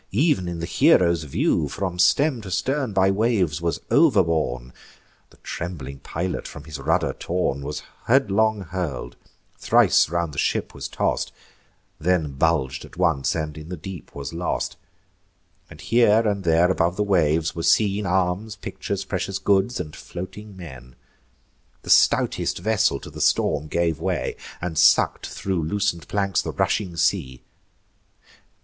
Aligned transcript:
ev'n 0.15 0.47
in 0.47 0.57
the 0.57 0.65
hero's 0.65 1.25
view, 1.25 1.69
From 1.69 1.99
stem 1.99 2.41
to 2.41 2.49
stern 2.49 2.91
by 2.91 3.11
waves 3.11 3.61
was 3.61 3.79
overborne: 3.91 4.73
The 5.29 5.37
trembling 5.43 5.99
pilot, 5.99 6.47
from 6.47 6.63
his 6.63 6.79
rudder 6.79 7.13
torn, 7.13 7.61
Was 7.61 7.83
headlong 8.07 8.61
hurl'd; 8.61 9.15
thrice 9.59 10.09
round 10.09 10.33
the 10.33 10.39
ship 10.39 10.73
was 10.73 10.87
toss'd, 10.87 11.31
Then 11.99 12.31
bulg'd 12.33 12.83
at 12.83 12.97
once, 12.97 13.35
and 13.35 13.55
in 13.55 13.69
the 13.69 13.77
deep 13.77 14.15
was 14.15 14.33
lost; 14.33 14.75
And 15.69 15.79
here 15.79 16.27
and 16.27 16.43
there 16.45 16.71
above 16.71 16.95
the 16.95 17.03
waves 17.03 17.53
were 17.53 17.61
seen 17.61 18.07
Arms, 18.07 18.55
pictures, 18.55 19.05
precious 19.05 19.37
goods, 19.37 19.79
and 19.79 19.95
floating 19.95 20.57
men. 20.57 20.95
The 21.83 21.91
stoutest 21.91 22.57
vessel 22.57 22.99
to 23.01 23.11
the 23.11 23.21
storm 23.21 23.67
gave 23.67 23.99
way, 23.99 24.35
And 24.61 24.79
suck'd 24.79 25.27
thro' 25.27 25.57
loosen'd 25.57 26.07
planks 26.07 26.41
the 26.41 26.53
rushing 26.53 26.97
sea. 26.97 27.43